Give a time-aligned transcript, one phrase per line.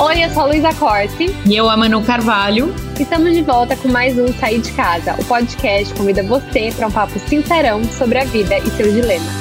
[0.00, 1.26] Oi, eu sou a Luísa Corte.
[1.48, 2.74] E eu, a Manu Carvalho.
[2.98, 5.14] Estamos de volta com mais um Sair de Casa.
[5.20, 9.32] O podcast convida você para um papo sincerão sobre a vida e seus dilemas.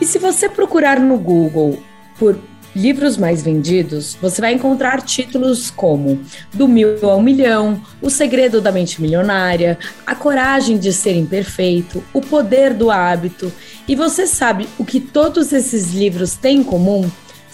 [0.00, 1.78] E se você procurar no Google
[2.18, 2.38] por
[2.74, 6.18] livros mais vendidos, você vai encontrar títulos como
[6.54, 12.22] Do Mil ao Milhão, O Segredo da Mente Milionária, A Coragem de Ser Imperfeito, O
[12.22, 13.52] Poder do Hábito.
[13.86, 17.10] E você sabe o que todos esses livros têm em comum?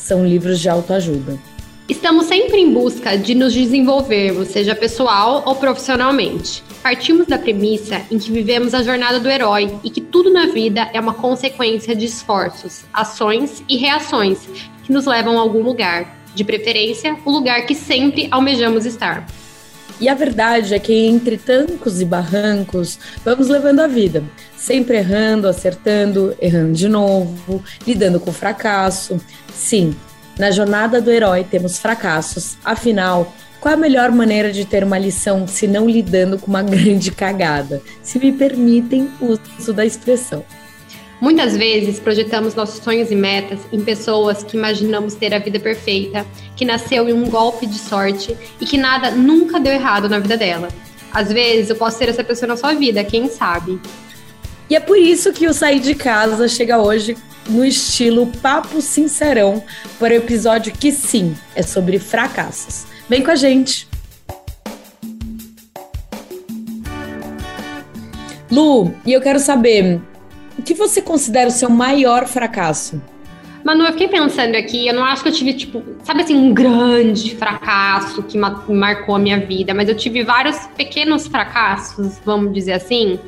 [0.07, 1.37] São livros de autoajuda.
[1.89, 6.63] Estamos sempre em busca de nos desenvolvermos, seja pessoal ou profissionalmente.
[6.81, 10.89] Partimos da premissa em que vivemos a jornada do herói e que tudo na vida
[10.93, 14.47] é uma consequência de esforços, ações e reações
[14.85, 19.27] que nos levam a algum lugar, de preferência, o lugar que sempre almejamos estar.
[20.01, 24.23] E a verdade é que entre tancos e barrancos, vamos levando a vida,
[24.57, 29.19] sempre errando, acertando, errando de novo, lidando com fracasso.
[29.55, 29.97] Sim,
[30.39, 35.49] na jornada do herói temos fracassos, afinal, qual a melhor maneira de ter uma lição
[35.49, 37.81] se não lidando com uma grande cagada?
[38.03, 40.45] Se me permitem o uso da expressão.
[41.21, 46.27] Muitas vezes projetamos nossos sonhos e metas em pessoas que imaginamos ter a vida perfeita,
[46.55, 50.37] que nasceu em um golpe de sorte e que nada nunca deu errado na vida
[50.37, 50.69] dela.
[51.13, 53.81] Às vezes eu posso ser essa pessoa na sua vida, quem sabe?
[54.69, 57.17] E é por isso que o Sair de Casa chega hoje
[57.49, 59.63] no estilo Papo Sincerão
[59.99, 62.85] para o episódio que sim, é sobre fracassos.
[63.09, 63.89] Vem com a gente!
[68.51, 70.01] Lu, e eu quero saber,
[70.59, 73.01] o que você considera o seu maior fracasso?
[73.67, 76.55] Manu, eu fiquei pensando aqui, eu não acho que eu tive, tipo, sabe assim, um
[76.55, 82.75] grande fracasso que marcou a minha vida, mas eu tive vários pequenos fracassos, vamos dizer
[82.75, 83.19] assim.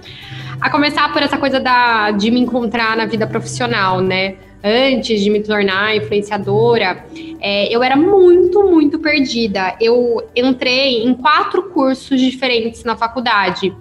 [0.60, 4.36] A começar por essa coisa da, de me encontrar na vida profissional, né?
[4.62, 7.04] Antes de me tornar influenciadora,
[7.40, 9.74] é, eu era muito, muito perdida.
[9.80, 13.74] Eu entrei em quatro cursos diferentes na faculdade.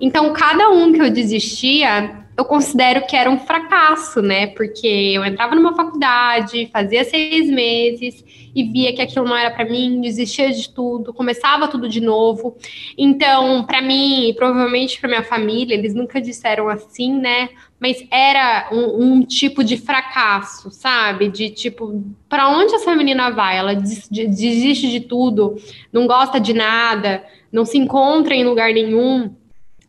[0.00, 4.46] Então, cada um que eu desistia, eu considero que era um fracasso, né?
[4.46, 9.64] Porque eu entrava numa faculdade, fazia seis meses e via que aquilo não era para
[9.64, 12.56] mim, desistia de tudo, começava tudo de novo.
[12.96, 17.48] Então, para mim, e provavelmente para minha família, eles nunca disseram assim, né?
[17.80, 21.28] Mas era um, um tipo de fracasso, sabe?
[21.28, 23.58] De tipo, para onde essa menina vai?
[23.58, 25.56] Ela desiste de tudo,
[25.92, 29.34] não gosta de nada, não se encontra em lugar nenhum.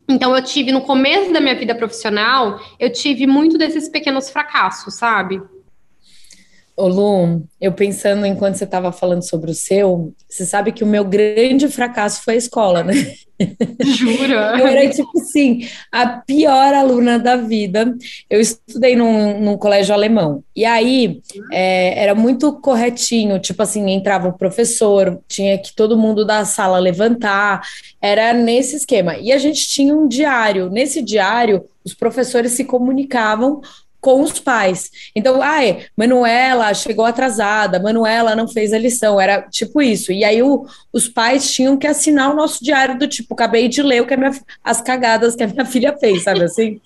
[0.09, 4.95] Então eu tive no começo da minha vida profissional, eu tive muito desses pequenos fracassos,
[4.95, 5.39] sabe?
[6.75, 10.87] Ô Lu, eu pensando enquanto você estava falando sobre o seu, você sabe que o
[10.87, 12.93] meu grande fracasso foi a escola, né?
[13.83, 14.57] Jura?
[14.59, 17.95] Eu era, tipo assim, a pior aluna da vida.
[18.29, 20.43] Eu estudei num, num colégio alemão.
[20.55, 23.39] E aí, é, era muito corretinho.
[23.39, 27.61] Tipo assim, entrava o professor, tinha que todo mundo da sala levantar.
[28.01, 29.17] Era nesse esquema.
[29.17, 30.69] E a gente tinha um diário.
[30.69, 33.61] Nesse diário, os professores se comunicavam
[34.01, 34.89] com os pais.
[35.15, 40.11] Então, ai, Manuela chegou atrasada, Manuela não fez a lição, era tipo isso.
[40.11, 43.81] E aí o, os pais tinham que assinar o nosso diário do tipo, acabei de
[43.83, 44.31] ler o que minha,
[44.63, 46.79] as cagadas que a minha filha fez, sabe assim?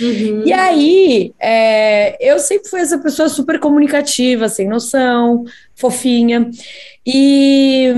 [0.00, 0.42] Uhum.
[0.44, 5.44] E aí, é, eu sempre fui essa pessoa super comunicativa, sem noção,
[5.74, 6.50] fofinha.
[7.06, 7.92] E,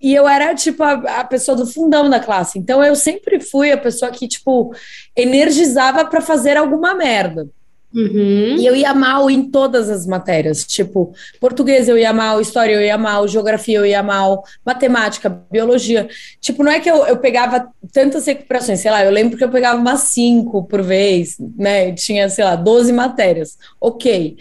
[0.00, 2.58] e eu era, tipo, a, a, pessoa do fundão da classe.
[2.58, 4.74] Então, eu sempre fui a pessoa que, tipo,
[5.16, 7.48] energizava para fazer alguma merda.
[7.94, 8.56] Uhum.
[8.58, 12.80] E eu ia mal em todas as matérias, tipo, português eu ia mal, história eu
[12.80, 16.08] ia mal, geografia eu ia mal, matemática, biologia.
[16.40, 19.50] Tipo, não é que eu, eu pegava tantas recuperações, sei lá, eu lembro que eu
[19.50, 21.92] pegava umas cinco por vez, né?
[21.92, 23.58] Tinha, sei lá, 12 matérias.
[23.80, 24.36] Ok.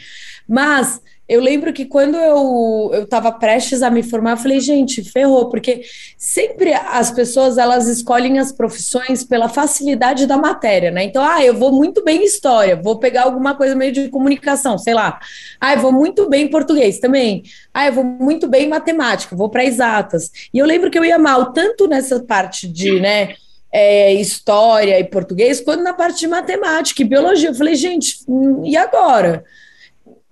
[0.48, 5.02] Mas eu lembro que quando eu eu estava prestes a me formar, eu falei, gente,
[5.02, 5.82] ferrou, porque
[6.18, 11.06] sempre as pessoas elas escolhem as profissões pela facilidade da matéria, né?
[11.06, 14.78] Então, ah, eu vou muito bem em história, vou pegar alguma coisa meio de comunicação,
[14.78, 15.22] sei lá.
[15.62, 17.44] Ah, eu vou muito bem em português também.
[17.74, 20.30] Ah, eu vou muito bem em matemática, vou para exatas.
[20.54, 23.36] E eu lembro que eu ia mal tanto nessa parte de, né?
[23.72, 27.52] É, história e português, quanto na parte de matemática e biologia.
[27.52, 29.46] Eu falei, gente, hum, e agora?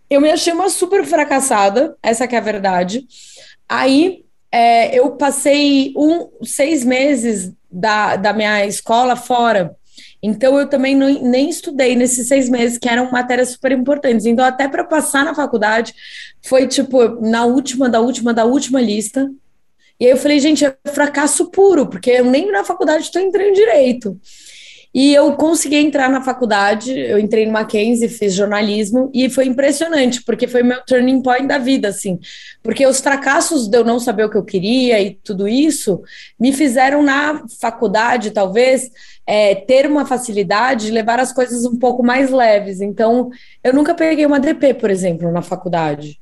[0.10, 3.06] Eu me achei uma super fracassada, essa que é a verdade.
[3.68, 9.76] Aí é, eu passei um, seis meses da, da minha escola fora.
[10.22, 14.26] Então eu também não, nem estudei nesses seis meses, que eram matérias super importantes.
[14.26, 15.94] Então, até para passar na faculdade,
[16.42, 19.30] foi tipo na última, da última, da última lista.
[20.00, 23.54] E aí eu falei, gente, é fracasso puro, porque eu nem na faculdade estou entrando
[23.54, 24.20] direito.
[24.94, 30.24] E eu consegui entrar na faculdade, eu entrei no Mackenzie, fiz jornalismo, e foi impressionante,
[30.24, 32.20] porque foi meu turning point da vida, assim.
[32.64, 36.02] Porque os fracassos de eu não saber o que eu queria e tudo isso,
[36.40, 38.90] me fizeram na faculdade, talvez,
[39.28, 42.82] é, ter uma facilidade de levar as coisas um pouco mais leves.
[42.82, 43.30] Então,
[43.64, 46.18] eu nunca peguei uma DP, por exemplo, na faculdade.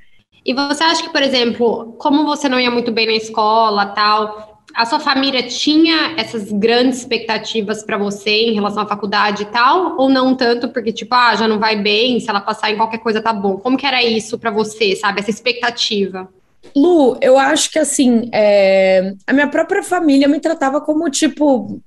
[0.45, 4.56] E você acha que, por exemplo, como você não ia muito bem na escola, tal,
[4.75, 9.95] a sua família tinha essas grandes expectativas para você em relação à faculdade e tal,
[9.97, 12.99] ou não tanto, porque tipo, ah, já não vai bem, se ela passar em qualquer
[12.99, 13.57] coisa tá bom.
[13.57, 16.29] Como que era isso para você, sabe, essa expectativa?
[16.75, 19.13] Lu, eu acho que assim, é...
[19.25, 21.81] a minha própria família me tratava como tipo,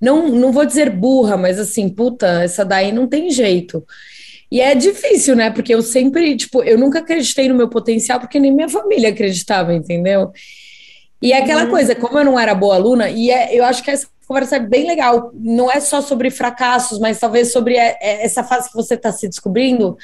[0.00, 3.84] não, não vou dizer burra, mas assim, puta, essa daí não tem jeito.
[4.50, 5.50] E é difícil, né?
[5.50, 9.72] Porque eu sempre, tipo, eu nunca acreditei no meu potencial, porque nem minha família acreditava,
[9.72, 10.32] entendeu?
[11.22, 11.70] E é aquela uhum.
[11.70, 14.60] coisa, como eu não era boa aluna, e é, eu acho que essa conversa é
[14.60, 18.76] bem legal, não é só sobre fracassos, mas talvez sobre é, é, essa fase que
[18.76, 19.98] você está se descobrindo.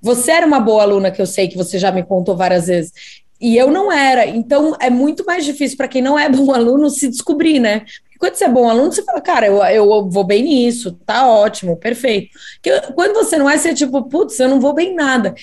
[0.00, 2.92] Você era uma boa aluna, que eu sei que você já me contou várias vezes,
[3.40, 4.24] e eu não era.
[4.24, 7.80] Então é muito mais difícil para quem não é bom aluno se descobrir, né?
[7.80, 11.28] Porque quando você é bom aluno, você fala, cara, eu, eu vou bem nisso, tá
[11.28, 12.30] ótimo, perfeito.
[12.62, 15.34] Porque quando você não é, você é tipo, putz, eu não vou bem nada.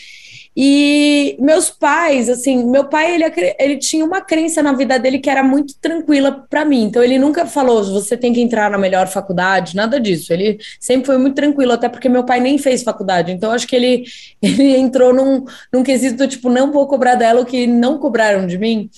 [0.57, 5.29] E meus pais, assim, meu pai, ele, ele tinha uma crença na vida dele que
[5.29, 6.83] era muito tranquila para mim.
[6.83, 10.33] Então, ele nunca falou, você tem que entrar na melhor faculdade, nada disso.
[10.33, 13.31] Ele sempre foi muito tranquilo, até porque meu pai nem fez faculdade.
[13.31, 14.03] Então, acho que ele,
[14.41, 18.57] ele entrou num, num quesito, tipo, não vou cobrar dela o que não cobraram de
[18.57, 18.89] mim.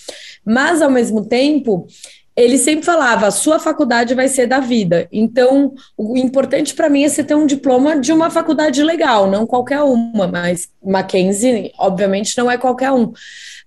[0.45, 1.85] Mas, ao mesmo tempo,
[2.35, 5.07] ele sempre falava: a sua faculdade vai ser da vida.
[5.11, 9.45] Então, o importante para mim é você ter um diploma de uma faculdade legal, não
[9.45, 13.11] qualquer uma, mas Mackenzie, obviamente, não é qualquer um.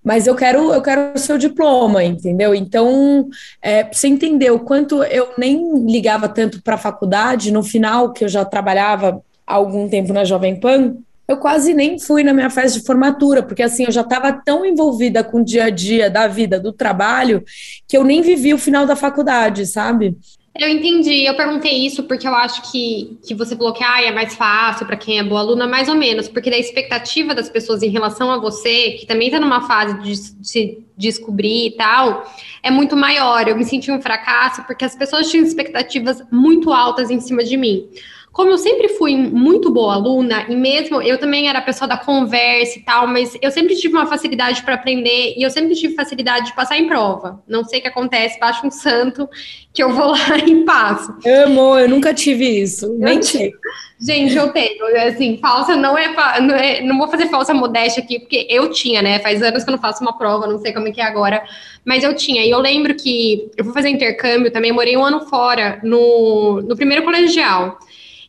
[0.03, 2.53] Mas eu quero, eu quero o seu diploma, entendeu?
[2.53, 3.27] Então,
[3.61, 8.23] é, você entender o quanto eu nem ligava tanto para a faculdade, no final, que
[8.23, 10.95] eu já trabalhava há algum tempo na Jovem Pan,
[11.27, 14.65] eu quase nem fui na minha festa de formatura, porque assim, eu já estava tão
[14.65, 17.43] envolvida com o dia a dia da vida, do trabalho,
[17.87, 20.17] que eu nem vivi o final da faculdade, sabe?
[20.57, 21.25] Eu entendi.
[21.25, 24.85] Eu perguntei isso porque eu acho que, que você falou que ah, é mais fácil
[24.85, 28.31] para quem é boa aluna, mais ou menos, porque da expectativa das pessoas em relação
[28.31, 32.23] a você, que também está numa fase de se descobrir e tal,
[32.63, 33.45] é muito maior.
[33.49, 37.57] Eu me senti um fracasso porque as pessoas tinham expectativas muito altas em cima de
[37.57, 37.89] mim.
[38.35, 42.77] Como eu sempre fui muito boa aluna, e mesmo eu também era pessoa da conversa
[42.77, 46.47] e tal, mas eu sempre tive uma facilidade para aprender e eu sempre tive facilidade
[46.47, 47.41] de passar em prova.
[47.47, 49.25] Não sei o que acontece, baixo um santo
[49.73, 51.15] que eu vou lá e passo.
[51.25, 53.53] Amo, eu nunca tive isso, nem sei.
[54.01, 58.19] Gente, eu tenho, assim, falsa não é, não é, não vou fazer falsa modéstia aqui,
[58.19, 60.89] porque eu tinha, né, faz anos que eu não faço uma prova, não sei como
[60.89, 61.41] é que é agora,
[61.85, 65.21] mas eu tinha, e eu lembro que eu fui fazer intercâmbio também, morei um ano
[65.21, 67.79] fora, no, no primeiro colegial,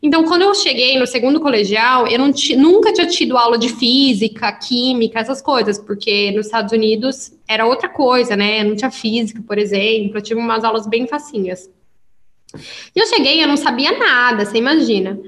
[0.07, 2.21] então, quando eu cheguei no segundo colegial, eu
[2.57, 7.89] nunca tinha tido aula de física, química, essas coisas, porque nos Estados Unidos era outra
[7.89, 8.63] coisa, né?
[8.63, 11.69] Não tinha física, por exemplo, eu tive umas aulas bem facinhas.
[12.95, 15.19] E eu cheguei, eu não sabia nada, você imagina.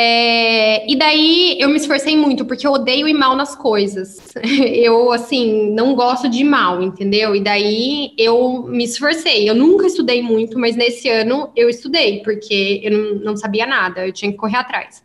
[0.00, 4.32] É, e daí eu me esforcei muito, porque eu odeio ir mal nas coisas.
[4.72, 7.34] Eu, assim, não gosto de ir mal, entendeu?
[7.34, 9.50] E daí eu me esforcei.
[9.50, 14.12] Eu nunca estudei muito, mas nesse ano eu estudei, porque eu não, sabia nada, eu
[14.12, 15.02] tinha que correr atrás.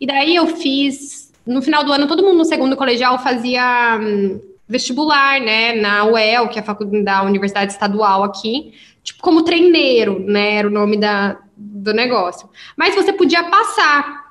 [0.00, 1.32] E daí eu fiz.
[1.46, 6.48] No final do ano, todo mundo no segundo colegial fazia hum, vestibular, né, na UEL,
[6.48, 8.72] que é a faculdade da Universidade Estadual aqui,
[9.04, 12.48] tipo como treineiro, né, era o nome da, do negócio.
[12.76, 14.23] Mas você podia passar.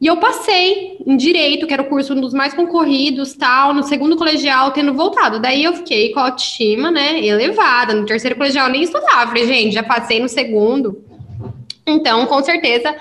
[0.00, 3.82] E eu passei em direito, que era o curso um dos mais concorridos, tal, no
[3.82, 5.40] segundo colegial, tendo voltado.
[5.40, 7.94] Daí eu fiquei com a autoestima, né, elevada.
[7.94, 9.28] No terceiro colegial nem estudava.
[9.28, 11.02] Falei, gente, já passei no segundo.
[11.86, 12.94] Então, com certeza,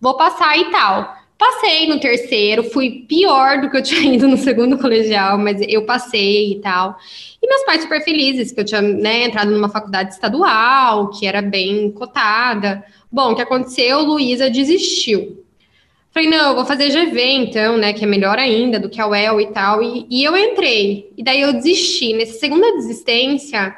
[0.00, 1.16] vou passar e tal.
[1.38, 5.84] Passei no terceiro, fui pior do que eu tinha ido no segundo colegial, mas eu
[5.86, 6.96] passei e tal.
[7.42, 11.40] E meus pais super felizes que eu tinha né, entrado numa faculdade estadual, que era
[11.40, 12.84] bem cotada.
[13.10, 14.02] Bom, o que aconteceu?
[14.02, 15.41] Luísa desistiu.
[16.12, 19.06] Falei, não, eu vou fazer GV então, né, que é melhor ainda do que a
[19.06, 19.82] UEL e tal.
[19.82, 21.10] E, e eu entrei.
[21.16, 22.12] E daí eu desisti.
[22.12, 23.74] Nessa segunda desistência,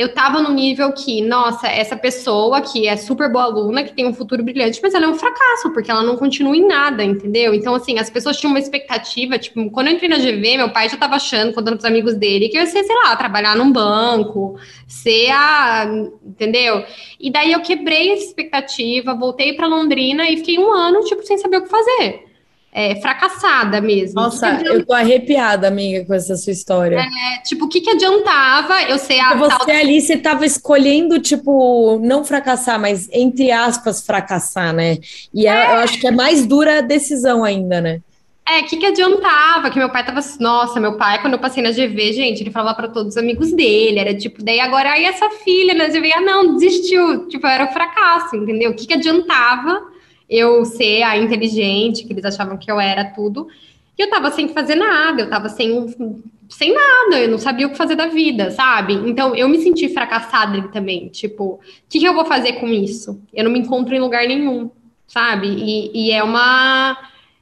[0.00, 4.06] eu tava no nível que, nossa, essa pessoa que é super boa aluna, que tem
[4.06, 7.52] um futuro brilhante, mas ela é um fracasso, porque ela não continua em nada, entendeu?
[7.52, 10.88] Então, assim, as pessoas tinham uma expectativa, tipo, quando eu entrei na GV, meu pai
[10.88, 13.70] já tava achando, contando pros amigos dele, que eu ia ser, sei lá, trabalhar num
[13.70, 15.86] banco, ser a.
[16.24, 16.82] Entendeu?
[17.20, 21.36] E daí eu quebrei essa expectativa, voltei para Londrina e fiquei um ano, tipo, sem
[21.36, 22.29] saber o que fazer.
[22.72, 24.20] É, fracassada mesmo.
[24.20, 26.98] Nossa, que que eu tô arrepiada, amiga, com essa sua história.
[26.98, 29.34] É, tipo, o que, que adiantava eu ser a.
[29.34, 29.76] Você tal...
[29.76, 34.98] ali, você tava escolhendo, tipo, não fracassar, mas entre aspas, fracassar, né?
[35.34, 35.74] E é.
[35.74, 38.00] eu acho que é mais dura a decisão ainda, né?
[38.48, 39.70] É, o que, que adiantava?
[39.70, 40.20] Que meu pai tava.
[40.40, 43.52] Nossa, meu pai, quando eu passei na GV, gente, ele falava para todos os amigos
[43.52, 43.98] dele.
[43.98, 47.28] Era tipo, daí agora aí essa filha na GV, ah, não, desistiu.
[47.28, 48.70] Tipo, era um fracasso, entendeu?
[48.70, 49.90] O que, que adiantava
[50.30, 53.48] eu ser a inteligente, que eles achavam que eu era tudo.
[53.98, 55.94] E eu tava sem fazer nada, eu tava sem,
[56.48, 58.94] sem nada, eu não sabia o que fazer da vida, sabe?
[58.94, 61.08] Então eu me senti fracassada também.
[61.08, 63.20] Tipo, o que, que eu vou fazer com isso?
[63.34, 64.70] Eu não me encontro em lugar nenhum,
[65.06, 65.48] sabe?
[65.48, 66.96] E, e é uma.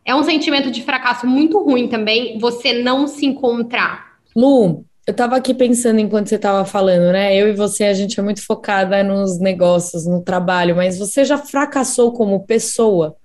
[0.05, 4.17] É um sentimento de fracasso muito ruim também, você não se encontrar.
[4.35, 7.35] Lu, eu estava aqui pensando enquanto você estava falando, né?
[7.35, 11.39] Eu e você, a gente é muito focada nos negócios, no trabalho, mas você já
[11.39, 13.17] fracassou como pessoa?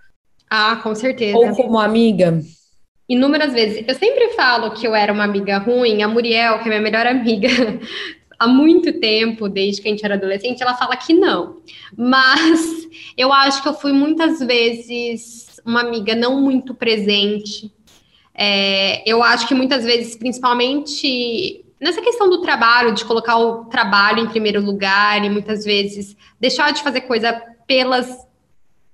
[0.49, 1.37] Ah, com certeza.
[1.37, 2.39] Ou como amiga?
[3.09, 3.83] Inúmeras vezes.
[3.85, 6.01] Eu sempre falo que eu era uma amiga ruim.
[6.01, 7.49] A Muriel, que é minha melhor amiga,
[8.39, 11.57] há muito tempo, desde que a gente era adolescente, ela fala que não.
[11.97, 12.87] Mas
[13.17, 17.69] eu acho que eu fui muitas vezes uma amiga não muito presente.
[18.33, 24.19] É, eu acho que muitas vezes, principalmente nessa questão do trabalho, de colocar o trabalho
[24.19, 27.33] em primeiro lugar e muitas vezes deixar de fazer coisa
[27.67, 28.25] pelas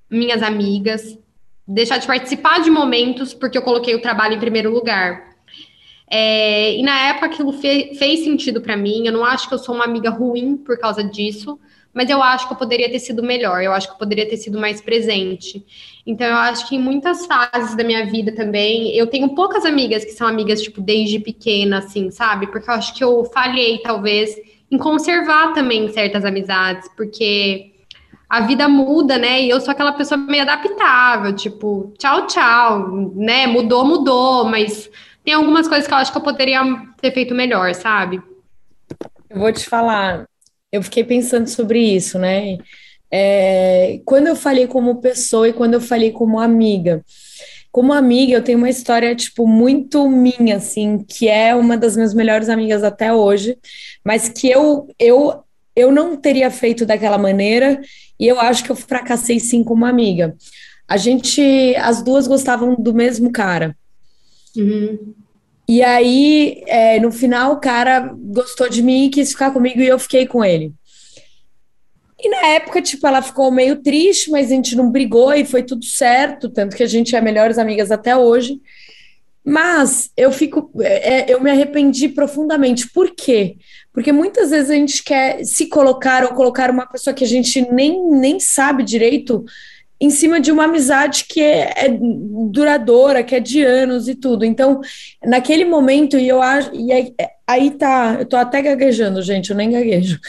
[0.10, 1.16] minhas amigas,
[1.68, 5.30] deixar de participar de momentos porque eu coloquei o trabalho em primeiro lugar.
[6.10, 9.06] É, e na época aquilo fe fez sentido para mim.
[9.06, 11.60] Eu não acho que eu sou uma amiga ruim por causa disso
[11.94, 14.38] mas eu acho que eu poderia ter sido melhor, eu acho que eu poderia ter
[14.38, 15.66] sido mais presente.
[16.06, 20.06] Então, eu acho que em muitas fases da minha vida também, eu tenho poucas amigas
[20.06, 22.48] que são amigas, tipo, desde pequena, assim, sabe?
[22.48, 24.36] Porque eu acho que eu falhei, talvez,
[24.72, 27.72] em conservar também certas amizades, porque
[28.30, 29.42] a vida muda, né?
[29.42, 33.48] E eu sou aquela pessoa meio adaptável, tipo, tchau, tchau, né?
[33.48, 34.90] Mudou, mudou, mas
[35.24, 36.62] tem algumas coisas que eu acho que eu poderia
[37.02, 38.22] ter feito melhor, sabe?
[39.30, 40.26] Eu vou te falar,
[40.72, 42.58] eu fiquei pensando sobre isso, né?
[43.12, 47.04] É, quando eu falei como pessoa e quando eu falei como amiga.
[47.72, 52.14] Como amiga, eu tenho uma história, tipo, muito minha, assim, que é uma das minhas
[52.14, 53.58] melhores amigas até hoje,
[54.04, 55.44] mas que eu, eu,
[55.76, 57.80] eu não teria feito daquela maneira
[58.20, 60.36] e eu acho que eu fracassei sim como amiga.
[60.88, 63.78] A gente, as duas gostavam do mesmo cara.
[64.58, 65.14] Uhum.
[65.70, 69.88] E aí, é, no final, o cara gostou de mim e quis ficar comigo e
[69.88, 70.74] eu fiquei com ele.
[72.20, 75.62] E na época, tipo, ela ficou meio triste, mas a gente não brigou e foi
[75.62, 78.60] tudo certo, tanto que a gente é melhores amigas até hoje.
[79.46, 82.90] Mas eu fico, é, eu me arrependi profundamente.
[82.90, 83.58] Por quê?
[83.94, 87.62] Porque muitas vezes a gente quer se colocar ou colocar uma pessoa que a gente
[87.72, 89.46] nem, nem sabe direito
[90.02, 91.98] em cima de uma amizade que é, é,
[92.50, 94.46] duradoura, que é de anos e tudo.
[94.46, 94.80] Então,
[95.24, 96.74] naquele momento, e eu acho.
[96.74, 97.14] E aí,
[97.46, 100.20] aí tá, eu tô até gaguejando, gente, eu nem gaguejo.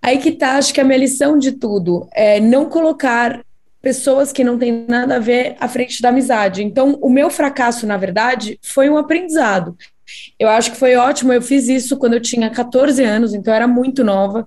[0.00, 3.44] Aí que tá, acho que a minha lição de tudo é não colocar
[3.80, 6.62] pessoas que não têm nada a ver à frente da amizade.
[6.62, 9.76] Então, o meu fracasso, na verdade, foi um aprendizado.
[10.38, 11.32] Eu acho que foi ótimo.
[11.32, 14.44] Eu fiz isso quando eu tinha 14 anos, então era muito nova.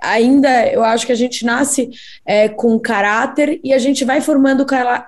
[0.00, 1.88] Ainda eu acho que a gente nasce
[2.26, 4.66] é, com caráter e a gente vai formando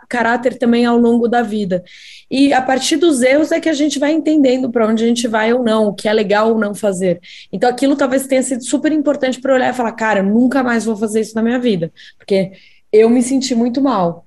[0.09, 1.85] caráter também ao longo da vida.
[2.31, 5.27] E a partir dos erros é que a gente vai entendendo para onde a gente
[5.27, 7.21] vai ou não, o que é legal ou não fazer.
[7.53, 10.97] Então aquilo talvez tenha sido super importante para olhar e falar, cara, nunca mais vou
[10.97, 12.53] fazer isso na minha vida, porque
[12.93, 14.25] eu me senti muito mal.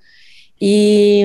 [0.60, 1.22] E.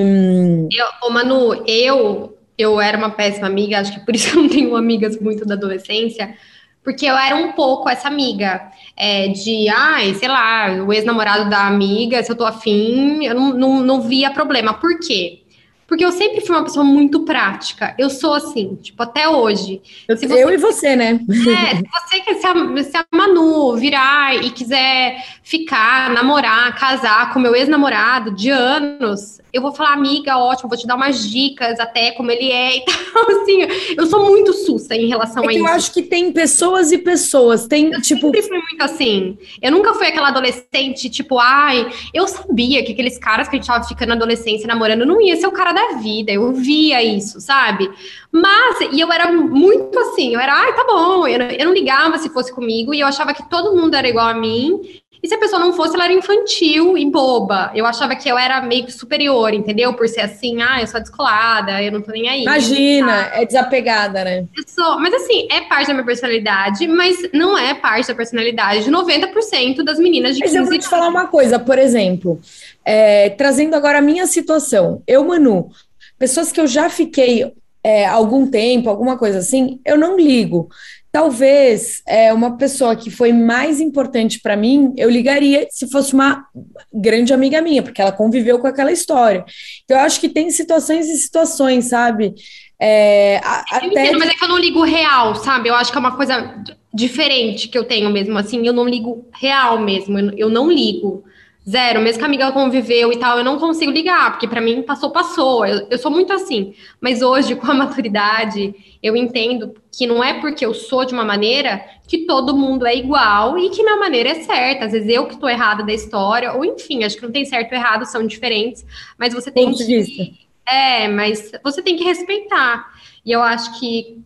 [0.73, 4.49] Eu, ô Manu, eu eu era uma péssima amiga, acho que por isso eu não
[4.49, 6.35] tenho amigas muito da adolescência,
[6.83, 11.67] porque eu era um pouco essa amiga é, de, ai, sei lá, o ex-namorado da
[11.67, 14.75] amiga, se eu tô afim, eu não, não, não via problema.
[14.75, 15.43] Por quê?
[15.89, 17.95] Porque eu sempre fui uma pessoa muito prática.
[17.99, 19.81] Eu sou assim, tipo, até hoje.
[20.07, 21.19] Eu, você, eu e você, né?
[21.31, 27.33] É, se você quer, se a, se a Manu virar e quiser ficar, namorar, casar
[27.33, 31.81] com meu ex-namorado de anos, eu vou falar, amiga, ótimo, vou te dar umas dicas
[31.81, 33.31] até como ele é e tal.
[33.31, 33.61] Assim,
[33.97, 35.61] eu sou muito sussa em relação é a isso.
[35.61, 37.67] Eu acho que tem pessoas e pessoas.
[37.67, 38.27] Tem, eu tipo.
[38.27, 39.39] sempre fui muito assim.
[39.63, 43.67] Eu nunca fui aquela adolescente, tipo, ai, eu sabia que aqueles caras que a gente
[43.67, 46.33] tava ficando na adolescência namorando não ia ser o cara da vida.
[46.33, 47.91] Eu via isso, sabe?
[48.31, 52.19] Mas, e eu era muito assim, eu era, ai, tá bom, eu, eu não ligava
[52.19, 54.81] se fosse comigo, e eu achava que todo mundo era igual a mim,
[55.23, 57.71] e se a pessoa não fosse, ela era infantil e boba.
[57.75, 59.95] Eu achava que eu era meio que superior, entendeu?
[59.95, 62.43] Por ser assim, ah, eu sou descolada, eu não tô nem aí.
[62.43, 64.45] Imagina, é desapegada, né?
[64.57, 68.85] Eu sou, mas assim, é parte da minha personalidade, mas não é parte da personalidade
[68.85, 72.41] de 90% das meninas de 15 Mas eu vou te falar uma coisa, por exemplo,
[72.85, 75.03] é, trazendo agora a minha situação.
[75.07, 75.71] Eu, Manu,
[76.19, 80.69] Pessoas que eu já fiquei é, algum tempo, alguma coisa assim, eu não ligo.
[81.11, 86.45] Talvez é, uma pessoa que foi mais importante para mim, eu ligaria se fosse uma
[86.93, 89.45] grande amiga minha, porque ela conviveu com aquela história.
[89.85, 92.35] Então, eu acho que tem situações e situações, sabe?
[92.81, 93.87] É, a, eu até...
[93.87, 95.69] entendo, mas é que eu não ligo real, sabe?
[95.69, 96.63] Eu acho que é uma coisa
[96.95, 101.25] diferente que eu tenho mesmo, assim, eu não ligo real mesmo, eu não ligo.
[101.69, 104.81] Zero, mesmo que a amiga conviveu e tal, eu não consigo ligar, porque para mim
[104.81, 105.67] passou, passou.
[105.67, 106.73] Eu, eu sou muito assim.
[106.99, 111.25] Mas hoje, com a maturidade, eu entendo que não é porque eu sou de uma
[111.25, 114.87] maneira que todo mundo é igual e que minha maneira é certa.
[114.87, 117.73] Às vezes eu que estou errada da história, ou enfim, acho que não tem certo
[117.73, 118.87] ou errado, são diferentes,
[119.19, 120.49] mas você tem Ponto que.
[120.67, 122.95] É, mas você tem que respeitar.
[123.27, 124.23] E eu acho que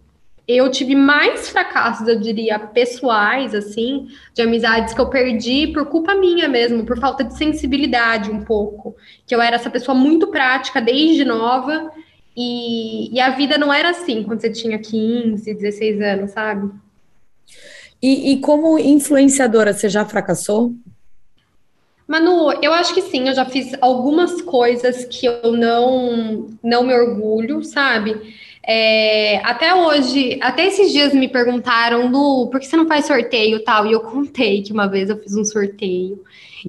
[0.46, 6.14] eu tive mais fracassos, eu diria, pessoais, assim, de amizades que eu perdi por culpa
[6.14, 8.96] minha mesmo, por falta de sensibilidade um pouco.
[9.26, 11.90] Que eu era essa pessoa muito prática desde nova,
[12.36, 16.70] e, e a vida não era assim quando você tinha 15, 16 anos, sabe?
[18.02, 20.74] E, e como influenciadora, você já fracassou?
[22.08, 26.92] Manu, eu acho que sim, eu já fiz algumas coisas que eu não, não me
[26.92, 28.34] orgulho, sabe?
[28.64, 33.56] É, até hoje, até esses dias me perguntaram, Lu, por que você não faz sorteio
[33.56, 33.86] e tal?
[33.86, 36.22] E eu contei que uma vez eu fiz um sorteio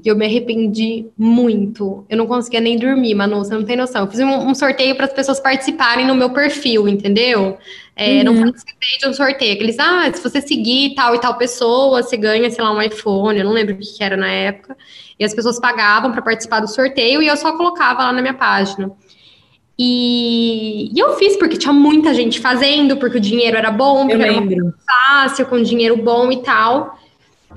[0.04, 2.04] e eu me arrependi muito.
[2.10, 4.02] Eu não conseguia nem dormir, Manu, você não tem noção.
[4.02, 7.60] Eu fiz um, um sorteio para as pessoas participarem no meu perfil, entendeu?
[7.96, 8.24] É, uhum.
[8.24, 9.62] Não participei de um sorteio.
[9.62, 13.38] Eles, ah, se você seguir tal e tal pessoa, você ganha, sei lá, um iPhone.
[13.38, 14.76] Eu não lembro o que era na época.
[15.20, 18.34] E as pessoas pagavam para participar do sorteio e eu só colocava lá na minha
[18.34, 18.92] página.
[19.78, 24.22] E, e, eu fiz porque tinha muita gente fazendo, porque o dinheiro era bom, porque
[24.22, 26.98] era fácil, com dinheiro bom e tal.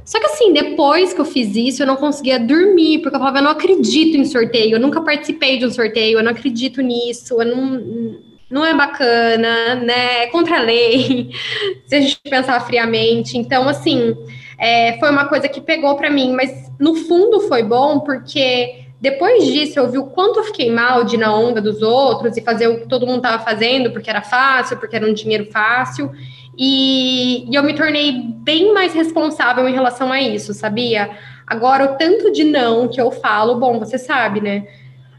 [0.05, 3.39] Só que assim, depois que eu fiz isso, eu não conseguia dormir, porque eu falava,
[3.39, 7.43] eu não acredito em sorteio, eu nunca participei de um sorteio, eu não acredito nisso,
[7.43, 8.17] eu não,
[8.49, 10.25] não é bacana, né?
[10.25, 11.31] É contra a lei,
[11.87, 13.37] se a gente pensar friamente.
[13.37, 14.17] Então, assim,
[14.59, 19.45] é, foi uma coisa que pegou para mim, mas no fundo foi bom, porque depois
[19.45, 22.41] disso, eu vi o quanto eu fiquei mal de ir na onda dos outros e
[22.41, 26.11] fazer o que todo mundo estava fazendo, porque era fácil, porque era um dinheiro fácil.
[26.57, 31.11] E, e, eu me tornei bem mais responsável em relação a isso, sabia?
[31.47, 34.67] Agora, o tanto de não que eu falo, bom, você sabe, né?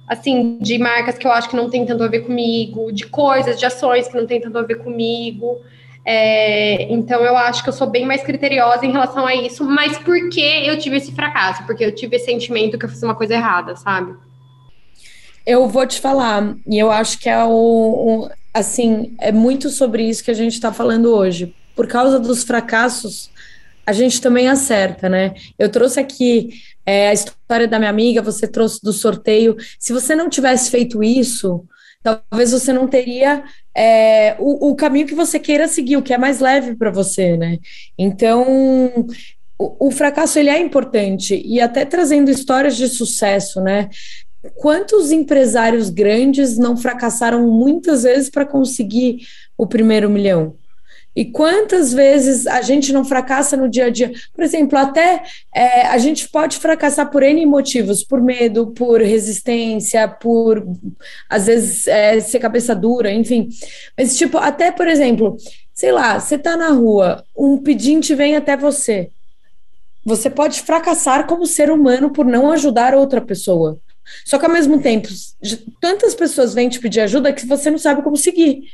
[0.07, 3.59] Assim, de marcas que eu acho que não tem tanto a ver comigo, de coisas,
[3.59, 5.61] de ações que não tem tanto a ver comigo.
[6.09, 9.97] É, então eu acho que eu sou bem mais criteriosa em relação a isso, mas
[9.97, 13.33] porque eu tive esse fracasso, porque eu tive esse sentimento que eu fiz uma coisa
[13.33, 14.15] errada, sabe?
[15.45, 20.07] Eu vou te falar, e eu acho que é o, o assim, é muito sobre
[20.07, 21.53] isso que a gente está falando hoje.
[21.75, 23.29] Por causa dos fracassos,
[23.85, 25.33] a gente também acerta, né?
[25.59, 26.51] Eu trouxe aqui
[26.85, 29.57] é, a história da minha amiga, você trouxe do sorteio.
[29.77, 31.65] Se você não tivesse feito isso,
[32.07, 33.43] talvez você não teria
[33.75, 37.35] é, o, o, caminho que você queira seguir, o que é mais leve para você,
[37.35, 37.57] né?
[37.97, 39.05] Então,
[39.59, 43.89] o, o, fracasso ele é importante e até trazendo histórias de sucesso, né?
[44.55, 49.19] Quantos empresários grandes não fracassaram muitas vezes para conseguir
[49.57, 50.55] o primeiro milhão?
[51.17, 54.11] E quantas vezes a gente não fracassa no dia a dia?
[54.35, 60.07] Por exemplo, até é, a gente pode fracassar por N motivos, por medo, por resistência,
[60.07, 60.63] por
[61.27, 63.49] às vezes é, ser cabeça dura, enfim.
[63.97, 65.35] Mas, tipo, até, por exemplo,
[65.73, 69.09] sei lá, você tá na rua, um pedinte vem até você.
[70.05, 73.79] Você pode fracassar como ser humano por não ajudar outra pessoa.
[74.23, 75.07] Só que ao mesmo tempo,
[75.81, 78.65] tantas pessoas vêm te pedir ajuda que você não sabe como seguir.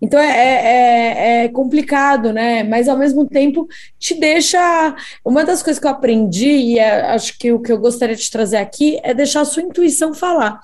[0.00, 2.62] Então é, é, é, é, complicado, né?
[2.62, 3.66] Mas ao mesmo tempo
[3.98, 4.94] te deixa.
[5.24, 8.30] Uma das coisas que eu aprendi, e é, acho que o que eu gostaria de
[8.30, 10.60] trazer aqui, é deixar a sua intuição falar.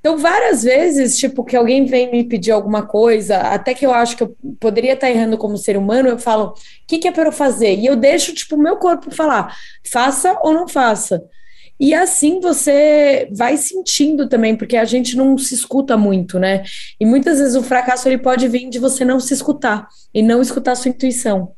[0.00, 4.16] Então, várias vezes, tipo, que alguém vem me pedir alguma coisa, até que eu acho
[4.16, 6.54] que eu poderia estar errando como ser humano, eu falo, o
[6.86, 7.74] que, que é para eu fazer?
[7.78, 11.22] E eu deixo, tipo, o meu corpo falar, faça ou não faça.
[11.80, 16.62] E assim você vai sentindo também, porque a gente não se escuta muito, né?
[17.00, 20.42] E muitas vezes o fracasso ele pode vir de você não se escutar e não
[20.42, 21.52] escutar a sua intuição.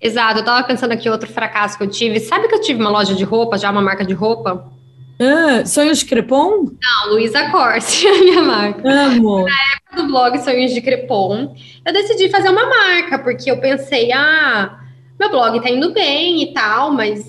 [0.00, 2.18] Exato, eu tava pensando aqui outro fracasso que eu tive.
[2.18, 4.72] Sabe que eu tive uma loja de roupa, já uma marca de roupa?
[5.20, 6.64] Ah, Sonhos de Crepom?
[6.64, 8.88] Não, Luísa Corsi, a minha marca.
[8.88, 9.44] Amo.
[9.44, 11.54] Na época do blog Sonhos de Crepom,
[11.86, 14.80] eu decidi fazer uma marca, porque eu pensei, ah,
[15.18, 17.24] meu blog tá indo bem e tal, mas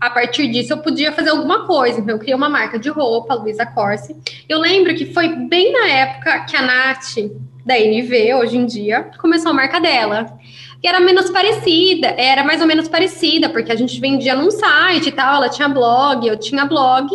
[0.00, 2.00] a partir disso eu podia fazer alguma coisa.
[2.00, 4.14] Então, eu criei uma marca de roupa, Luísa Corsi.
[4.48, 7.16] Eu lembro que foi bem na época que a Nath,
[7.64, 10.38] da NV, hoje em dia, começou a marca dela.
[10.82, 15.08] E era menos parecida, era mais ou menos parecida, porque a gente vendia num site
[15.08, 17.08] e tal, ela tinha blog, eu tinha blog.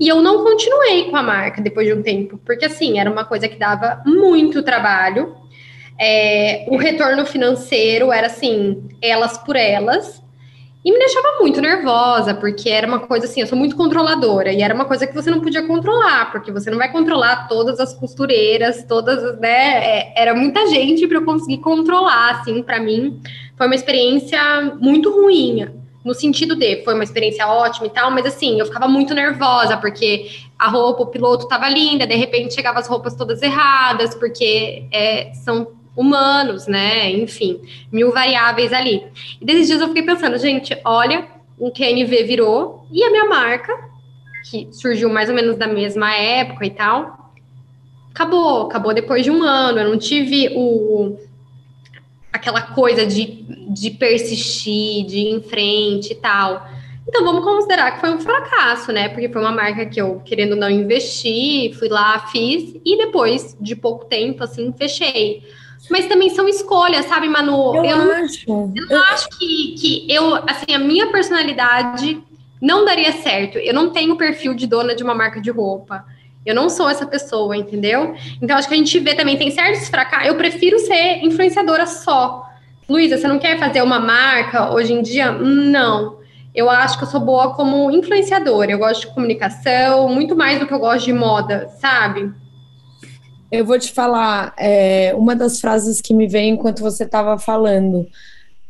[0.00, 3.24] E eu não continuei com a marca depois de um tempo, porque assim, era uma
[3.24, 5.36] coisa que dava muito trabalho.
[6.00, 10.23] É, o retorno financeiro era assim, elas por elas.
[10.84, 14.60] E me deixava muito nervosa, porque era uma coisa assim, eu sou muito controladora, e
[14.60, 17.94] era uma coisa que você não podia controlar, porque você não vai controlar todas as
[17.94, 19.78] costureiras, todas, né?
[19.82, 23.18] É, era muita gente para eu conseguir controlar, assim, para mim.
[23.56, 25.66] Foi uma experiência muito ruim,
[26.04, 29.78] no sentido de, foi uma experiência ótima e tal, mas assim, eu ficava muito nervosa,
[29.78, 30.26] porque
[30.58, 35.32] a roupa, o piloto tava linda, de repente chegava as roupas todas erradas, porque é,
[35.32, 37.10] são humanos, né?
[37.10, 39.02] Enfim, mil variáveis ali.
[39.40, 41.26] E desses dias eu fiquei pensando, gente, olha,
[41.58, 43.72] o QNV virou e a minha marca,
[44.50, 47.32] que surgiu mais ou menos da mesma época e tal,
[48.10, 49.78] acabou, acabou depois de um ano.
[49.78, 51.16] Eu não tive o
[52.32, 56.68] aquela coisa de, de persistir, de ir em frente e tal.
[57.06, 59.08] Então vamos considerar que foi um fracasso, né?
[59.08, 63.76] Porque foi uma marca que eu, querendo não investir, fui lá, fiz, e depois de
[63.76, 65.44] pouco tempo, assim, fechei.
[65.90, 67.74] Mas também são escolhas, sabe, Manu?
[67.76, 68.44] Eu, eu não, acho.
[68.48, 72.22] Eu não acho que, que eu, assim, a minha personalidade
[72.60, 73.58] não daria certo.
[73.58, 76.04] Eu não tenho perfil de dona de uma marca de roupa.
[76.44, 78.14] Eu não sou essa pessoa, entendeu?
[78.40, 80.28] Então, acho que a gente vê também, tem certos fracassos.
[80.28, 82.46] Eu prefiro ser influenciadora só.
[82.88, 85.32] Luísa, você não quer fazer uma marca hoje em dia?
[85.32, 86.18] Não.
[86.54, 88.70] Eu acho que eu sou boa como influenciadora.
[88.70, 92.30] Eu gosto de comunicação, muito mais do que eu gosto de moda, sabe?
[93.50, 98.06] Eu vou te falar é, uma das frases que me vem enquanto você estava falando.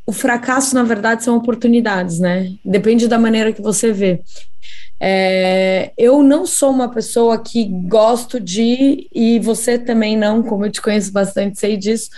[0.06, 2.52] O fracasso, na verdade, são oportunidades, né?
[2.64, 4.20] Depende da maneira que você vê.
[5.00, 10.70] É, eu não sou uma pessoa que gosto de, e você também não, como eu
[10.70, 12.10] te conheço bastante, sei disso,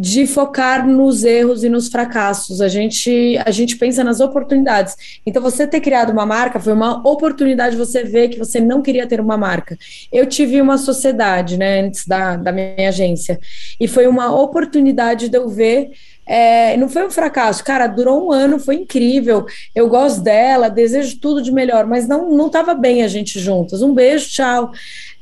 [0.00, 2.60] de focar nos erros e nos fracassos.
[2.60, 4.94] A gente, a gente pensa nas oportunidades.
[5.26, 8.80] Então, você ter criado uma marca foi uma oportunidade de você ver que você não
[8.80, 9.76] queria ter uma marca.
[10.12, 13.40] Eu tive uma sociedade, né, antes da, da minha agência,
[13.80, 15.90] e foi uma oportunidade de eu ver
[16.28, 19.46] é, não foi um fracasso, cara, durou um ano, foi incrível.
[19.74, 23.80] Eu gosto dela, desejo tudo de melhor, mas não não estava bem a gente juntas.
[23.80, 24.70] Um beijo, tchau.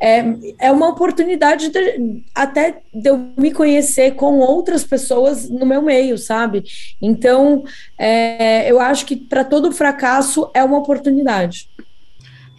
[0.01, 0.25] É,
[0.59, 6.19] é uma oportunidade de, até de eu me conhecer com outras pessoas no meu meio,
[6.19, 6.65] sabe?
[7.01, 7.63] Então,
[7.97, 11.69] é, eu acho que para todo fracasso é uma oportunidade.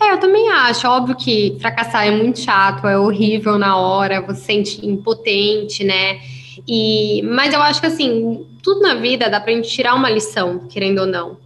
[0.02, 0.88] É, eu também acho.
[0.88, 6.20] Óbvio que fracassar é muito chato, é horrível na hora, você se sente impotente, né?
[6.68, 10.68] E, mas eu acho que assim, tudo na vida dá pra gente tirar uma lição,
[10.68, 11.38] querendo ou não.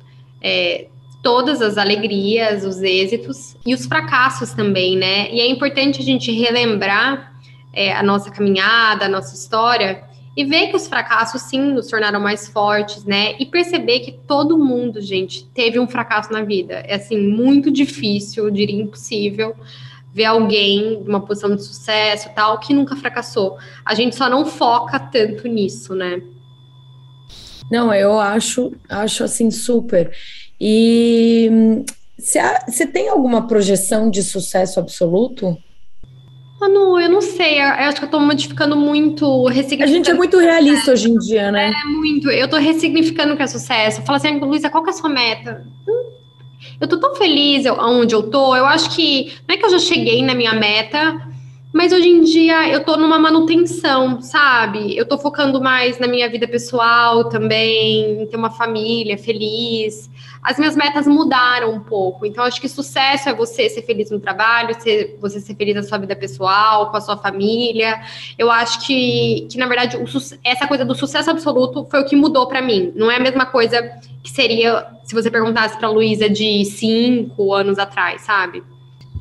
[0.42, 0.88] É,
[1.22, 5.32] todas as alegrias, os êxitos e os fracassos também, né?
[5.32, 7.34] E é importante a gente relembrar
[7.74, 10.04] é, a nossa caminhada, a nossa história
[10.36, 13.36] e ver que os fracassos sim nos tornaram mais fortes, né?
[13.38, 16.76] E perceber que todo mundo, gente, teve um fracasso na vida.
[16.88, 19.56] É assim muito difícil, eu diria impossível
[20.14, 23.58] ver alguém de uma posição de sucesso tal que nunca fracassou.
[23.86, 26.22] A gente só não foca tanto nisso, né?
[27.72, 30.12] Não, eu acho, acho assim super.
[30.60, 31.50] E
[32.18, 35.58] você tem alguma projeção de sucesso absoluto?
[36.60, 40.38] Manu, eu não sei, eu acho que eu tô modificando muito, A gente é muito
[40.38, 41.72] realista hoje em dia, né?
[41.72, 42.30] É, muito.
[42.30, 44.04] Eu tô ressignificando o que é sucesso.
[44.04, 45.66] Fala assim, Luísa, qual que é a sua meta?
[45.88, 46.01] Hum,
[46.82, 48.56] eu tô tão feliz onde eu tô.
[48.56, 51.31] Eu acho que não é que eu já cheguei na minha meta,
[51.74, 54.96] mas hoje em dia eu tô numa manutenção, sabe?
[54.98, 60.10] Eu tô focando mais na minha vida pessoal também, em ter uma família feliz.
[60.44, 62.26] As minhas metas mudaram um pouco.
[62.26, 65.84] Então, acho que sucesso é você ser feliz no trabalho, ser, você ser feliz na
[65.84, 68.02] sua vida pessoal, com a sua família.
[68.38, 70.06] Eu acho que, que na verdade, o,
[70.44, 72.92] essa coisa do sucesso absoluto foi o que mudou para mim.
[72.96, 73.82] Não é a mesma coisa
[74.24, 78.64] que seria se você perguntasse para Luísa de cinco anos atrás, sabe?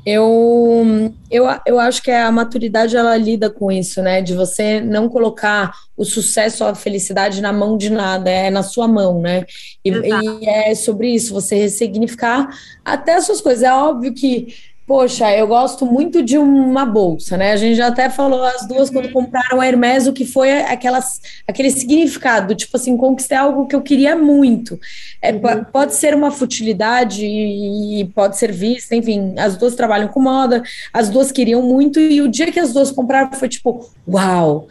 [0.05, 4.23] Eu, eu, eu acho que a maturidade ela lida com isso, né?
[4.23, 8.63] De você não colocar o sucesso ou a felicidade na mão de nada, é na
[8.63, 9.45] sua mão, né?
[9.85, 12.49] E, e é sobre isso, você ressignificar
[12.85, 13.63] até as suas coisas.
[13.63, 14.55] É óbvio que
[14.91, 17.53] Poxa, eu gosto muito de uma bolsa, né?
[17.53, 19.13] A gente já até falou as duas quando uhum.
[19.13, 23.83] compraram a Hermes, o que foi aquelas, aquele significado, tipo assim, conquistei algo que eu
[23.83, 24.81] queria muito.
[25.23, 25.63] É, uhum.
[25.73, 30.61] Pode ser uma futilidade e pode ser vista, enfim, as duas trabalham com moda,
[30.93, 34.67] as duas queriam muito, e o dia que as duas compraram foi tipo, uau!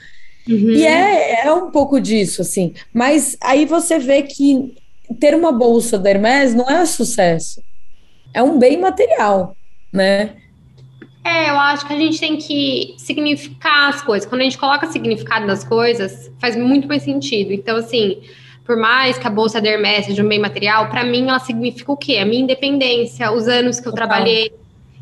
[0.45, 0.71] Uhum.
[0.71, 2.73] E é, é um pouco disso, assim.
[2.93, 4.75] Mas aí você vê que
[5.17, 7.63] ter uma bolsa da Hermes não é sucesso.
[8.33, 9.55] É um bem material
[9.91, 10.35] né?
[11.23, 14.27] É, eu acho que a gente tem que significar as coisas.
[14.27, 17.51] Quando a gente coloca significado nas coisas, faz muito mais sentido.
[17.51, 18.21] Então, assim,
[18.65, 21.91] por mais que a bolsa da Hermes seja um bem material, para mim ela significa
[21.91, 22.17] o quê?
[22.17, 24.07] A minha independência, os anos que eu Total.
[24.07, 24.53] trabalhei.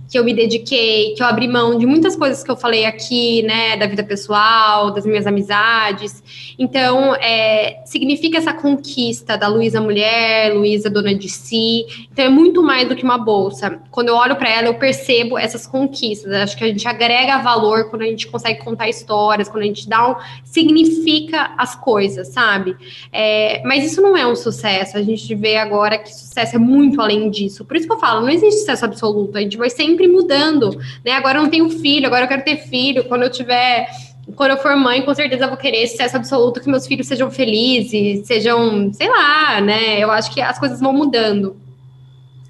[0.10, 3.41] Que eu me dediquei, que eu abri mão de muitas coisas que eu falei aqui,
[3.43, 6.24] né, da vida pessoal, das minhas amizades.
[6.58, 11.86] Então, é, significa essa conquista da Luísa mulher, Luísa dona de si.
[12.12, 13.80] Então, é muito mais do que uma bolsa.
[13.91, 16.32] Quando eu olho para ela, eu percebo essas conquistas.
[16.32, 19.88] Acho que a gente agrega valor quando a gente consegue contar histórias, quando a gente
[19.88, 22.76] dá um significa as coisas, sabe?
[23.12, 24.98] É, mas isso não é um sucesso.
[24.98, 27.65] A gente vê agora que sucesso é muito além disso.
[27.65, 29.38] Por isso que eu falo, não existe sucesso absoluto.
[29.38, 31.14] A gente vai sempre sempre mudando, né?
[31.14, 33.06] Agora eu não tenho filho, agora eu quero ter filho.
[33.06, 33.90] Quando eu tiver,
[34.36, 37.32] quando eu for mãe, com certeza eu vou querer sucesso absoluto, que meus filhos sejam
[37.32, 40.00] felizes, sejam, sei lá, né?
[40.00, 41.58] Eu acho que as coisas vão mudando.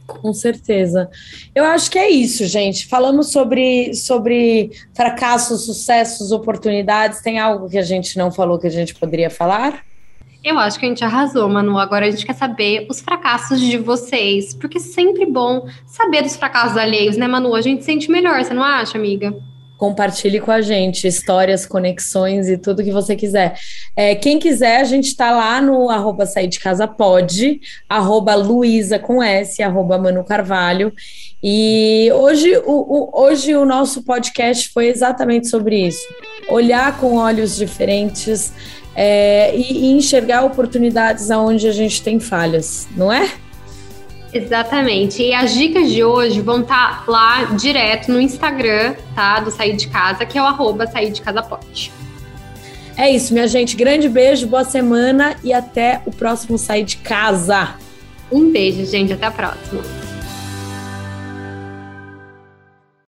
[0.05, 1.09] Com certeza.
[1.53, 2.87] Eu acho que é isso, gente.
[2.87, 7.21] Falamos sobre, sobre fracassos, sucessos, oportunidades.
[7.21, 9.83] Tem algo que a gente não falou que a gente poderia falar?
[10.47, 11.77] Eu acho que a gente arrasou, Manu.
[11.77, 16.37] Agora a gente quer saber os fracassos de vocês, porque é sempre bom saber dos
[16.37, 17.53] fracassos alheios, né, Manu?
[17.53, 19.35] A gente sente melhor, você não acha, amiga?
[19.77, 23.59] Compartilhe com a gente histórias, conexões e tudo que você quiser.
[23.93, 28.97] É, quem quiser, a gente está lá no arroba sair de casa pode, arroba Luísa
[28.97, 30.93] com S, arroba Manu Carvalho.
[31.43, 36.07] E hoje o, o, hoje o nosso podcast foi exatamente sobre isso.
[36.47, 38.53] Olhar com olhos diferentes,
[38.99, 43.29] é, e, e enxergar oportunidades aonde a gente tem falhas, não é?
[44.33, 45.21] Exatamente.
[45.21, 49.39] E as dicas de hoje vão estar tá lá direto no Instagram, tá?
[49.39, 51.91] Do Sair de Casa, que é o arroba Sair de Casa Pode.
[52.97, 53.75] É isso, minha gente.
[53.75, 57.75] Grande beijo, boa semana e até o próximo Sair de Casa.
[58.31, 59.13] Um beijo, gente.
[59.13, 59.83] Até a próxima.